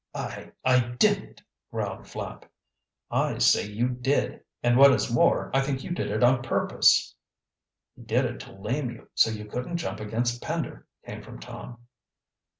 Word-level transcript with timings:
"I 0.15 0.51
I 0.65 0.79
didn't," 0.79 1.43
growled 1.71 2.07
Flapp. 2.07 2.45
"I 3.11 3.37
say 3.37 3.67
you 3.67 3.87
did 3.89 4.43
and 4.63 4.75
what 4.75 4.91
is 4.93 5.13
more, 5.13 5.51
I 5.55 5.61
think 5.61 5.83
you 5.83 5.91
did 5.91 6.09
it 6.09 6.23
on 6.23 6.41
purpose." 6.41 7.13
"He 7.95 8.01
did 8.01 8.25
it 8.25 8.39
to 8.39 8.51
lame 8.51 8.89
you, 8.89 9.11
so 9.13 9.29
you 9.29 9.45
couldn't 9.45 9.77
jump 9.77 9.99
against 9.99 10.41
Pender," 10.41 10.87
came 11.05 11.21
from 11.21 11.37
Tom. 11.39 11.85